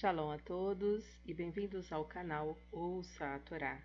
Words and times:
Shalom 0.00 0.30
a 0.30 0.38
todos 0.38 1.04
e 1.26 1.34
bem-vindos 1.34 1.92
ao 1.92 2.06
canal 2.06 2.56
Ouça 2.72 3.34
a 3.34 3.38
Torá. 3.38 3.78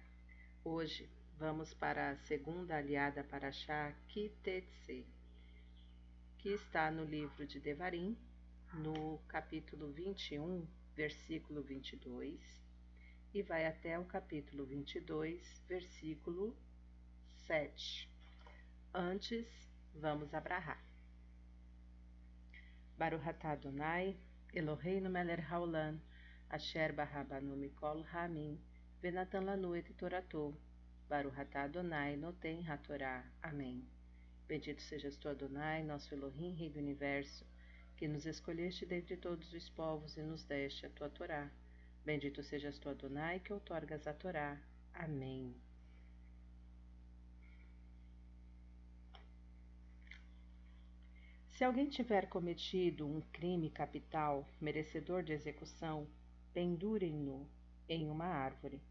Hoje 0.64 1.10
vamos 1.38 1.74
para 1.74 2.12
a 2.12 2.16
segunda 2.16 2.78
aliada 2.78 3.22
para 3.22 3.52
Shá 3.52 3.92
Kitetse, 4.08 5.06
que 6.38 6.52
está 6.52 6.90
no 6.90 7.04
livro 7.04 7.46
de 7.46 7.60
Devarim, 7.60 8.18
no 8.76 9.20
capítulo 9.28 9.92
21, 9.92 10.66
versículo 10.96 11.62
22, 11.62 12.40
e 13.34 13.42
vai 13.44 13.66
até 13.66 14.00
o 14.00 14.06
capítulo 14.06 14.66
22, 14.66 15.62
versículo 15.68 16.56
7. 17.46 18.10
Antes, 18.94 19.46
vamos 19.94 20.34
abrahar. 20.34 20.82
Baruch 22.98 23.28
atah 23.28 23.52
Adonai, 23.52 24.18
Eloheinu 24.56 25.10
melech 25.10 25.44
haolam, 25.50 26.00
asher 26.50 26.94
barabanu 26.94 27.56
mikol 27.58 28.06
ramin, 28.14 28.58
venatan 29.02 29.46
lanu 29.46 29.76
et 29.76 29.88
toratou, 29.98 30.56
Baruch 31.10 31.38
atah 31.38 31.66
Adonai 31.66 32.16
noten 32.16 32.64
hatorá. 32.64 33.24
Amém. 33.44 33.86
Bendito 34.48 34.82
sejas 34.82 35.18
tu, 35.18 35.28
Adonai, 35.28 35.84
nosso 35.84 36.16
Elohim, 36.16 36.56
Rei 36.56 36.70
do 36.70 36.80
Universo, 36.80 37.46
que 37.98 38.08
nos 38.08 38.26
escolheste 38.26 38.86
dentre 38.86 39.18
todos 39.18 39.54
os 39.54 39.70
povos 39.70 40.18
e 40.18 40.22
nos 40.22 40.46
deste 40.46 40.86
a 40.86 40.90
tua 40.90 41.10
Torá. 41.10 41.52
Bendito 42.06 42.42
sejas 42.42 42.80
tu, 42.80 42.90
Adonai, 42.90 43.40
que 43.40 43.54
outorgas 43.54 44.08
a 44.08 44.14
Torá. 44.14 44.58
Amém. 44.94 45.65
Se 51.56 51.64
alguém 51.64 51.88
tiver 51.88 52.28
cometido 52.28 53.08
um 53.08 53.22
crime 53.32 53.70
capital 53.70 54.46
merecedor 54.60 55.24
de 55.24 55.32
execução, 55.32 56.06
pendurem-no 56.54 57.48
em 57.88 58.10
uma 58.10 58.26
árvore. 58.26 58.82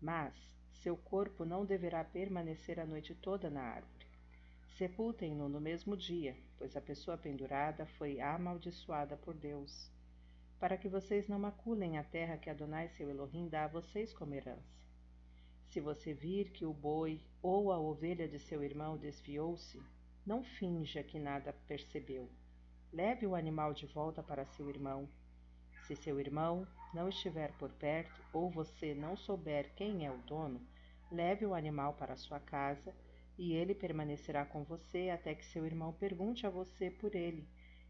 Mas 0.00 0.32
seu 0.74 0.96
corpo 0.96 1.44
não 1.44 1.64
deverá 1.64 2.04
permanecer 2.04 2.78
a 2.78 2.86
noite 2.86 3.16
toda 3.16 3.50
na 3.50 3.62
árvore. 3.62 4.06
Sepultem-no 4.78 5.48
no 5.48 5.60
mesmo 5.60 5.96
dia, 5.96 6.36
pois 6.56 6.76
a 6.76 6.80
pessoa 6.80 7.18
pendurada 7.18 7.84
foi 7.84 8.20
amaldiçoada 8.20 9.16
por 9.16 9.34
Deus. 9.34 9.90
Para 10.60 10.76
que 10.76 10.88
vocês 10.88 11.26
não 11.26 11.40
maculem 11.40 11.98
a 11.98 12.04
terra 12.04 12.38
que 12.38 12.48
Adonai 12.48 12.90
seu 12.90 13.10
Elohim 13.10 13.48
dá 13.48 13.64
a 13.64 13.68
vocês 13.68 14.12
como 14.12 14.34
herança. 14.34 14.78
Se 15.66 15.80
você 15.80 16.14
vir 16.14 16.52
que 16.52 16.64
o 16.64 16.72
boi 16.72 17.20
ou 17.42 17.72
a 17.72 17.80
ovelha 17.80 18.28
de 18.28 18.38
seu 18.38 18.62
irmão 18.62 18.96
desviou-se, 18.96 19.82
não 20.26 20.42
finja 20.42 21.02
que 21.02 21.18
nada 21.18 21.52
percebeu. 21.66 22.30
Leve 22.92 23.26
o 23.26 23.34
animal 23.34 23.74
de 23.74 23.86
volta 23.86 24.22
para 24.22 24.46
seu 24.46 24.68
irmão. 24.70 25.08
Se 25.86 25.94
seu 25.94 26.18
irmão 26.18 26.66
não 26.94 27.08
estiver 27.08 27.52
por 27.58 27.70
perto 27.72 28.22
ou 28.32 28.50
você 28.50 28.94
não 28.94 29.16
souber 29.16 29.74
quem 29.74 30.06
é 30.06 30.10
o 30.10 30.18
dono, 30.18 30.66
leve 31.10 31.44
o 31.44 31.54
animal 31.54 31.94
para 31.94 32.16
sua 32.16 32.40
casa 32.40 32.94
e 33.36 33.52
ele 33.52 33.74
permanecerá 33.74 34.46
com 34.46 34.64
você 34.64 35.10
até 35.10 35.34
que 35.34 35.44
seu 35.44 35.66
irmão 35.66 35.92
pergunte 35.92 36.46
a 36.46 36.50
você 36.50 36.90
por 36.90 37.14
ele. 37.14 37.46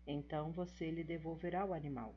Então 0.06 0.50
você 0.52 0.90
lhe 0.90 1.04
devolverá 1.04 1.64
o 1.64 1.72
animal. 1.72 2.14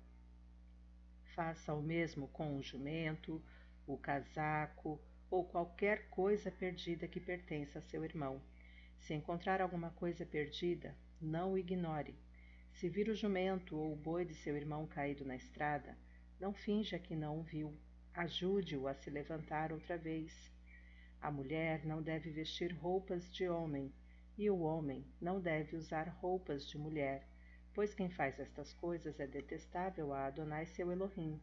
Faça 1.35 1.73
o 1.73 1.81
mesmo 1.81 2.27
com 2.29 2.57
o 2.57 2.63
jumento, 2.63 3.43
o 3.85 3.97
casaco 3.97 4.99
ou 5.29 5.45
qualquer 5.45 6.09
coisa 6.09 6.49
perdida 6.49 7.07
que 7.07 7.19
pertença 7.19 7.79
a 7.79 7.81
seu 7.83 8.03
irmão. 8.03 8.41
Se 8.99 9.13
encontrar 9.13 9.61
alguma 9.61 9.89
coisa 9.91 10.25
perdida, 10.25 10.95
não 11.21 11.53
o 11.53 11.57
ignore. 11.57 12.15
Se 12.73 12.89
vir 12.89 13.09
o 13.09 13.15
jumento 13.15 13.75
ou 13.75 13.93
o 13.93 13.95
boi 13.95 14.25
de 14.25 14.35
seu 14.35 14.55
irmão 14.55 14.85
caído 14.85 15.25
na 15.25 15.35
estrada, 15.35 15.97
não 16.39 16.53
finja 16.53 16.99
que 16.99 17.15
não 17.15 17.39
o 17.39 17.43
viu. 17.43 17.75
Ajude-o 18.13 18.87
a 18.87 18.93
se 18.93 19.09
levantar 19.09 19.71
outra 19.71 19.97
vez. 19.97 20.51
A 21.21 21.31
mulher 21.31 21.85
não 21.85 22.01
deve 22.01 22.29
vestir 22.29 22.71
roupas 22.73 23.31
de 23.31 23.47
homem, 23.47 23.91
e 24.37 24.49
o 24.49 24.59
homem 24.59 25.03
não 25.19 25.41
deve 25.41 25.75
usar 25.75 26.07
roupas 26.21 26.67
de 26.67 26.77
mulher, 26.77 27.27
pois 27.73 27.93
quem 27.93 28.09
faz 28.09 28.39
estas 28.39 28.73
coisas 28.73 29.19
é 29.19 29.25
detestável 29.25 30.13
a 30.13 30.27
Adonai 30.27 30.65
seu 30.67 30.91
Elohim. 30.91 31.41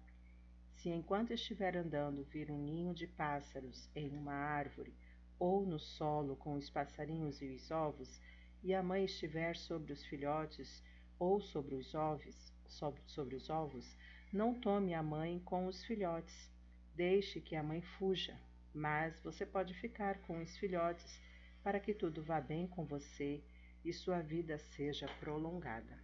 Se 0.76 0.90
enquanto 0.90 1.32
estiver 1.32 1.76
andando 1.76 2.24
vir 2.24 2.50
um 2.50 2.58
ninho 2.58 2.94
de 2.94 3.06
pássaros 3.06 3.88
em 3.96 4.16
uma 4.16 4.34
árvore, 4.34 4.94
ou 5.38 5.66
no 5.66 5.78
solo 5.78 6.36
com 6.36 6.54
os 6.54 6.70
passarinhos 6.70 7.40
e 7.42 7.48
os 7.48 7.70
ovos, 7.70 8.20
e 8.62 8.74
a 8.74 8.82
mãe 8.82 9.04
estiver 9.04 9.56
sobre 9.56 9.92
os 9.92 10.04
filhotes 10.04 10.82
ou 11.18 11.40
sobre 11.40 11.74
os 11.74 11.94
ovos, 11.94 12.52
sobre, 12.66 13.36
os 13.36 13.50
ovos, 13.50 13.96
não 14.32 14.54
tome 14.54 14.94
a 14.94 15.02
mãe 15.02 15.38
com 15.40 15.66
os 15.66 15.84
filhotes. 15.84 16.50
Deixe 16.94 17.40
que 17.40 17.56
a 17.56 17.62
mãe 17.62 17.82
fuja, 17.82 18.38
mas 18.72 19.20
você 19.20 19.44
pode 19.44 19.74
ficar 19.74 20.18
com 20.22 20.40
os 20.42 20.56
filhotes 20.56 21.20
para 21.62 21.80
que 21.80 21.94
tudo 21.94 22.22
vá 22.22 22.40
bem 22.40 22.66
com 22.66 22.84
você 22.84 23.42
e 23.84 23.92
sua 23.92 24.20
vida 24.20 24.58
seja 24.58 25.06
prolongada. 25.20 25.98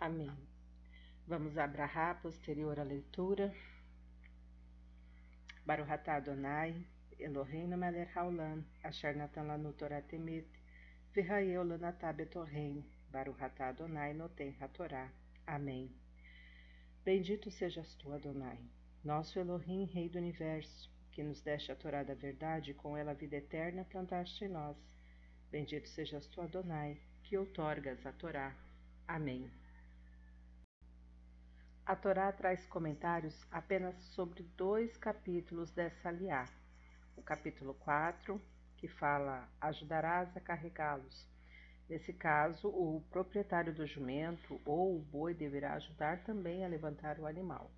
Amém. 0.00 0.30
Vamos 1.26 1.58
abrahar 1.58 2.22
posterior 2.22 2.78
à 2.80 2.82
leitura. 2.82 3.54
Baruch 5.66 6.08
Adonai, 6.08 6.86
Eloheinu 7.20 7.76
melech 7.76 8.12
haolam, 8.14 8.64
asher 8.84 9.14
natan 9.16 9.48
lanu 9.48 9.72
Torah 9.72 10.02
temet, 10.02 10.48
v'hayeu 11.14 11.64
lanatah 11.64 12.12
betorrein, 12.12 12.84
Baruch 13.10 13.42
atah 13.42 13.68
Adonai 13.68 14.14
noten. 14.14 14.54
Amém. 15.46 15.90
Bendito 17.04 17.50
sejas 17.50 17.94
tu, 17.94 18.12
Adonai, 18.12 18.58
nosso 19.02 19.38
Elohim, 19.38 19.84
Rei 19.86 20.08
do 20.08 20.18
Universo, 20.18 20.90
que 21.10 21.22
nos 21.22 21.40
deste 21.40 21.72
a 21.72 21.74
Torá 21.74 22.02
da 22.02 22.14
verdade 22.14 22.70
e 22.70 22.74
com 22.74 22.96
ela 22.96 23.12
a 23.12 23.14
vida 23.14 23.36
eterna 23.36 23.84
plantaste 23.84 24.44
em 24.44 24.48
nós. 24.48 24.76
Bendito 25.50 25.88
sejas 25.88 26.26
tu, 26.26 26.40
Adonai, 26.40 27.00
que 27.24 27.36
outorgas 27.36 28.04
a 28.04 28.12
Torá. 28.12 28.54
Amém. 29.06 29.50
A 31.86 31.96
Torá 31.96 32.30
traz 32.30 32.66
comentários 32.66 33.46
apenas 33.50 33.96
sobre 34.14 34.42
dois 34.56 34.96
capítulos 34.98 35.70
dessa 35.70 36.10
aliá. 36.10 36.46
O 37.18 37.22
capítulo 37.22 37.74
4, 37.74 38.40
que 38.76 38.86
fala 38.86 39.48
ajudarás 39.60 40.34
a 40.36 40.40
carregá-los. 40.40 41.26
Nesse 41.88 42.12
caso, 42.12 42.68
o 42.68 43.02
proprietário 43.10 43.74
do 43.74 43.84
jumento 43.84 44.60
ou 44.64 44.96
o 44.96 45.00
boi 45.00 45.34
deverá 45.34 45.74
ajudar 45.74 46.22
também 46.22 46.64
a 46.64 46.68
levantar 46.68 47.18
o 47.18 47.26
animal. 47.26 47.72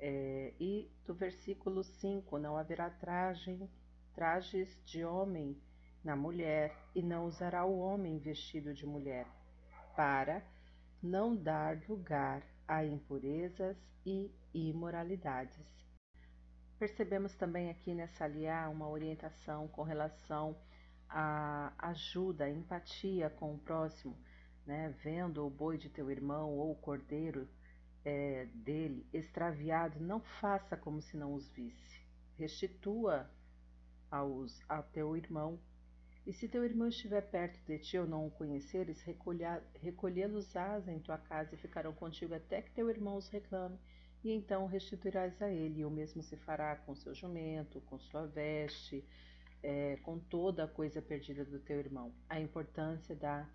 É, 0.00 0.52
e 0.58 0.90
do 1.06 1.14
versículo 1.14 1.84
5: 1.84 2.36
Não 2.36 2.56
haverá 2.56 2.90
traje, 2.90 3.70
trajes 4.12 4.76
de 4.84 5.04
homem 5.04 5.56
na 6.02 6.16
mulher, 6.16 6.76
e 6.96 7.00
não 7.00 7.26
usará 7.26 7.64
o 7.64 7.78
homem 7.78 8.18
vestido 8.18 8.74
de 8.74 8.84
mulher, 8.84 9.26
para 9.94 10.42
não 11.00 11.36
dar 11.36 11.80
lugar 11.88 12.42
a 12.66 12.84
impurezas 12.84 13.76
e 14.04 14.32
imoralidades. 14.52 15.87
Percebemos 16.78 17.34
também 17.34 17.70
aqui 17.70 17.92
nessa 17.92 18.24
aliá 18.24 18.68
uma 18.68 18.88
orientação 18.88 19.66
com 19.66 19.82
relação 19.82 20.56
à 21.08 21.72
ajuda, 21.78 22.44
à 22.44 22.50
empatia 22.50 23.28
com 23.28 23.54
o 23.54 23.58
próximo, 23.58 24.16
né? 24.64 24.94
vendo 25.02 25.44
o 25.44 25.50
boi 25.50 25.76
de 25.76 25.88
teu 25.88 26.08
irmão 26.08 26.56
ou 26.56 26.70
o 26.70 26.76
cordeiro 26.76 27.48
é, 28.04 28.46
dele 28.54 29.04
extraviado, 29.12 29.98
não 29.98 30.20
faça 30.20 30.76
como 30.76 31.02
se 31.02 31.16
não 31.16 31.34
os 31.34 31.48
visse. 31.48 32.00
Restitua 32.38 33.28
aos, 34.08 34.62
a 34.68 34.80
teu 34.80 35.16
irmão. 35.16 35.58
E 36.24 36.32
se 36.32 36.46
teu 36.46 36.64
irmão 36.64 36.88
estiver 36.88 37.22
perto 37.22 37.58
de 37.66 37.78
ti 37.78 37.98
ou 37.98 38.06
não 38.06 38.26
o 38.26 38.30
conheceres, 38.30 39.02
recolhê-los-ás 39.82 40.86
em 40.86 41.00
tua 41.00 41.18
casa 41.18 41.54
e 41.54 41.58
ficarão 41.58 41.92
contigo 41.92 42.34
até 42.34 42.62
que 42.62 42.70
teu 42.70 42.88
irmão 42.88 43.16
os 43.16 43.28
reclame, 43.28 43.78
e 44.24 44.32
então 44.32 44.66
restituirás 44.66 45.40
a 45.40 45.50
ele. 45.50 45.80
E 45.80 45.84
o 45.84 45.90
mesmo 45.90 46.22
se 46.22 46.36
fará 46.36 46.76
com 46.76 46.94
seu 46.94 47.14
jumento, 47.14 47.80
com 47.82 47.98
sua 47.98 48.26
veste, 48.26 49.04
é, 49.62 49.96
com 50.02 50.18
toda 50.18 50.64
a 50.64 50.68
coisa 50.68 51.00
perdida 51.00 51.44
do 51.44 51.58
teu 51.58 51.78
irmão. 51.78 52.12
A 52.28 52.40
importância 52.40 53.14
da. 53.14 53.48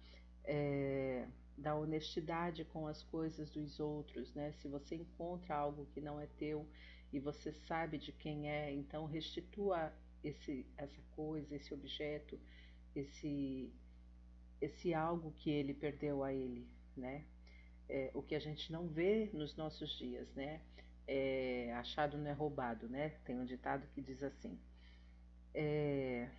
É, 0.46 1.28
da 1.58 1.76
honestidade 1.76 2.66
com 2.66 2.88
as 2.88 3.04
coisas 3.04 3.50
dos 3.52 3.80
outros, 3.80 4.34
né? 4.34 4.52
Se 4.54 4.68
você 4.68 4.96
encontra 4.96 5.56
algo 5.56 5.86
que 5.94 6.02
não 6.02 6.20
é 6.20 6.26
teu 6.26 6.68
e 7.12 7.20
você 7.20 7.54
sabe 7.54 7.98
de 7.98 8.12
quem 8.12 8.50
é, 8.50 8.74
então 8.74 9.06
restitua 9.06 9.94
esse, 10.24 10.66
essa 10.78 11.02
coisa, 11.16 11.56
esse 11.56 11.74
objeto, 11.74 12.40
esse, 12.96 13.72
esse 14.60 14.94
algo 14.94 15.32
que 15.32 15.50
ele 15.50 15.74
perdeu 15.74 16.24
a 16.24 16.34
ele, 16.34 16.68
né? 16.96 17.26
É, 17.90 18.12
o 18.14 18.22
que 18.22 18.36
a 18.36 18.40
gente 18.40 18.72
não 18.72 18.88
vê 18.88 19.30
nos 19.34 19.56
nossos 19.56 19.90
dias, 19.98 20.28
né? 20.34 20.62
É, 21.06 21.74
achado 21.76 22.18
não 22.18 22.30
é 22.30 22.34
roubado, 22.34 22.88
né? 22.88 23.10
Tem 23.26 23.38
um 23.38 23.46
ditado 23.46 23.86
que 23.94 24.02
diz 24.02 24.24
assim: 24.24 24.58
é, 25.54 26.30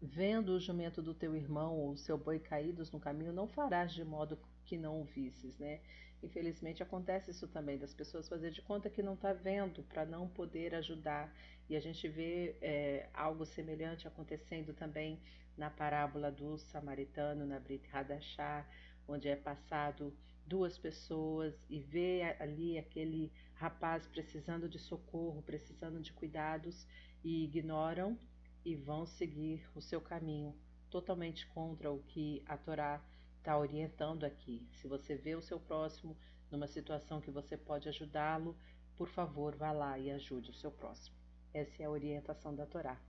Vendo 0.00 0.50
o 0.50 0.60
jumento 0.60 1.02
do 1.02 1.12
teu 1.12 1.34
irmão 1.34 1.76
ou 1.76 1.90
o 1.90 1.96
seu 1.96 2.16
boi 2.16 2.38
caídos 2.38 2.92
no 2.92 3.00
caminho, 3.00 3.32
não 3.32 3.48
farás 3.48 3.92
de 3.92 4.04
modo 4.04 4.38
que 4.64 4.76
não 4.76 4.98
ouvisses, 4.98 5.58
né? 5.58 5.80
Infelizmente 6.22 6.84
acontece 6.84 7.32
isso 7.32 7.48
também, 7.48 7.78
das 7.78 7.92
pessoas 7.94 8.28
fazer 8.28 8.52
de 8.52 8.62
conta 8.62 8.88
que 8.88 9.02
não 9.02 9.14
está 9.14 9.32
vendo 9.32 9.82
para 9.82 10.06
não 10.06 10.28
poder 10.28 10.72
ajudar. 10.76 11.34
E 11.68 11.74
a 11.74 11.80
gente 11.80 12.08
vê 12.08 12.56
é, 12.60 13.08
algo 13.12 13.44
semelhante 13.44 14.06
acontecendo 14.06 14.72
também 14.72 15.20
na 15.56 15.68
parábola 15.68 16.30
do 16.30 16.56
samaritano, 16.58 17.44
na 17.44 17.58
Brit 17.58 17.88
Hadashah, 17.92 18.64
onde 19.08 19.26
é 19.26 19.34
passado 19.34 20.14
duas 20.46 20.78
pessoas 20.78 21.54
e 21.68 21.80
vê 21.80 22.22
ali 22.38 22.78
aquele 22.78 23.32
rapaz 23.54 24.06
precisando 24.06 24.68
de 24.68 24.78
socorro, 24.78 25.42
precisando 25.42 26.00
de 26.00 26.12
cuidados 26.12 26.86
e 27.24 27.44
ignoram 27.44 28.18
e 28.64 28.74
vão 28.74 29.06
seguir 29.06 29.66
o 29.74 29.80
seu 29.80 30.00
caminho, 30.00 30.54
totalmente 30.90 31.46
contra 31.48 31.90
o 31.90 32.02
que 32.02 32.42
a 32.46 32.56
Torá 32.56 33.02
está 33.38 33.58
orientando 33.58 34.24
aqui. 34.24 34.68
Se 34.72 34.86
você 34.86 35.16
vê 35.16 35.34
o 35.34 35.42
seu 35.42 35.58
próximo 35.58 36.16
numa 36.50 36.66
situação 36.66 37.20
que 37.20 37.30
você 37.30 37.56
pode 37.56 37.88
ajudá-lo, 37.88 38.56
por 38.96 39.08
favor, 39.08 39.54
vá 39.56 39.72
lá 39.72 39.98
e 39.98 40.10
ajude 40.10 40.50
o 40.50 40.54
seu 40.54 40.70
próximo. 40.70 41.16
Essa 41.52 41.82
é 41.82 41.86
a 41.86 41.90
orientação 41.90 42.54
da 42.54 42.66
Torá. 42.66 43.00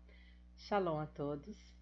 Shalom 0.55 0.99
a 0.99 1.07
todos 1.07 1.78